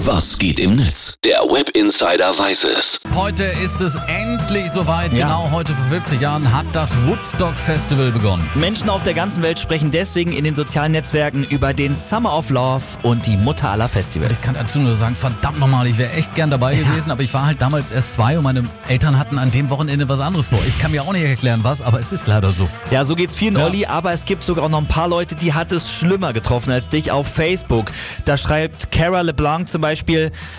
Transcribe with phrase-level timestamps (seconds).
[0.00, 1.14] Was geht im Netz?
[1.24, 3.00] Der Web Insider weiß es.
[3.14, 5.14] Heute ist es endlich soweit.
[5.14, 5.26] Ja.
[5.26, 8.46] Genau heute vor 50 Jahren hat das Woodstock Festival begonnen.
[8.54, 12.50] Menschen auf der ganzen Welt sprechen deswegen in den sozialen Netzwerken über den Summer of
[12.50, 14.42] Love und die Mutter aller Ich Festivals.
[14.42, 17.46] kann dazu nur sagen, verdammt nochmal, ich wäre echt gern dabei gewesen, aber ich war
[17.46, 20.58] halt damals erst zwei und meine Eltern hatten an dem Wochenende was anderes vor.
[20.68, 22.68] Ich kann mir auch nicht erklären, was, aber es ist leider so.
[22.90, 23.64] Ja, so geht's vielen, Ja.
[23.64, 26.70] Olli, aber es gibt sogar auch noch ein paar Leute, die hat es schlimmer getroffen
[26.70, 27.86] als dich auf Facebook.
[28.26, 29.85] Da schreibt Cara LeBlanc zum Beispiel,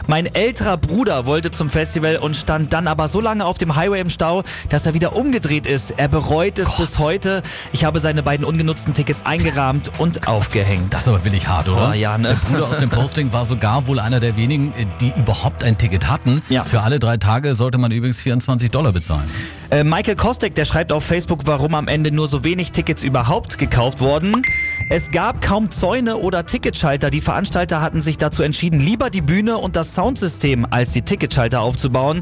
[0.08, 4.00] mein älterer Bruder wollte zum Festival und stand dann aber so lange auf dem Highway
[4.00, 5.92] im Stau, dass er wieder umgedreht ist.
[5.98, 7.42] Er bereut es bis heute.
[7.74, 10.94] Ich habe seine beiden ungenutzten Tickets eingerahmt und aufgehängt.
[10.94, 11.90] Das ist aber willig hart, oder?
[11.92, 12.30] Oh, ja, ne?
[12.30, 16.10] Der Bruder aus dem Posting war sogar wohl einer der wenigen, die überhaupt ein Ticket
[16.10, 16.42] hatten.
[16.50, 16.64] Ja.
[16.64, 19.30] Für alle drei Tage sollte man übrigens 24 Dollar bezahlen.
[19.70, 23.58] Äh, Michael Kostek, der schreibt auf Facebook, warum am Ende nur so wenig Tickets überhaupt
[23.58, 24.42] gekauft wurden.
[24.90, 27.10] Es gab kaum Zäune oder Ticketschalter.
[27.10, 31.62] Die Veranstalter hatten sich dazu entschieden, lieber die Bühne und das Soundsystem als die Ticketschalter
[31.62, 32.22] aufzubauen.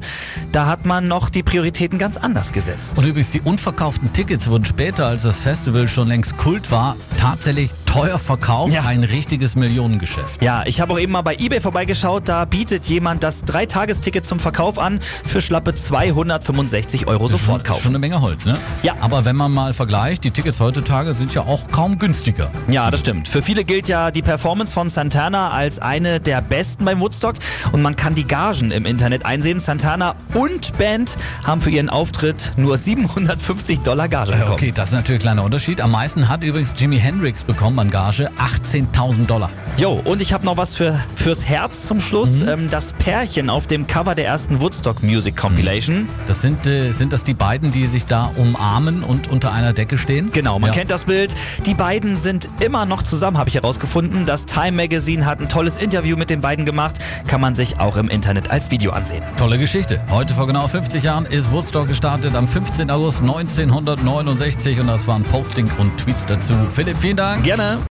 [0.52, 2.98] Da hat man noch die Prioritäten ganz anders gesetzt.
[2.98, 7.72] Und übrigens, die unverkauften Tickets wurden später, als das Festival schon längst Kult war, tatsächlich
[7.96, 8.74] teuer verkauft.
[8.74, 8.84] Ja.
[8.86, 10.42] Ein richtiges Millionengeschäft.
[10.44, 12.28] Ja, ich habe auch eben mal bei eBay vorbeigeschaut.
[12.30, 17.64] Da bietet jemand das Dreitagesticket zum Verkauf an für schlappe 265 Euro sofort Schon- Schon
[17.76, 17.88] kaufen.
[17.90, 18.58] eine Menge Holz, ne?
[18.84, 18.94] Ja.
[19.02, 22.52] Aber wenn man mal vergleicht, die Tickets heutzutage sind ja auch kaum günstiger.
[22.68, 23.28] Ja, das stimmt.
[23.28, 27.36] Für viele gilt ja die Performance von Santana als eine der besten beim Woodstock
[27.72, 29.60] und man kann die Gagen im Internet einsehen.
[29.60, 34.52] Santana und Band haben für ihren Auftritt nur 750 Dollar Gage bekommen.
[34.54, 35.82] Okay, das ist natürlich ein kleiner Unterschied.
[35.82, 39.50] Am meisten hat übrigens Jimi Hendrix bekommen Gage, 18.000 Dollar.
[39.78, 42.42] Jo, und ich habe noch was für, fürs Herz zum Schluss.
[42.42, 46.08] Ähm, das Pärchen auf dem Cover der ersten Woodstock Music Compilation.
[46.28, 49.98] Das sind, äh, sind das die beiden, die sich da umarmen und unter einer Decke
[49.98, 50.32] stehen?
[50.32, 50.76] Genau, man ja.
[50.76, 51.36] kennt das Bild.
[51.66, 54.26] Die beiden sind immer noch zusammen, habe ich herausgefunden.
[54.26, 57.00] Das Time Magazine hat ein tolles Interview mit den beiden gemacht.
[57.28, 59.24] Kann man sich auch im Internet als Video ansehen.
[59.38, 60.02] Tolle Geschichte.
[60.10, 62.90] Heute vor genau 50 Jahren ist Woodstock gestartet, am 15.
[62.90, 66.54] August 1969 und das waren Posting und Tweets dazu.
[66.72, 67.44] Philipp, vielen Dank.
[67.44, 67.75] Gerne.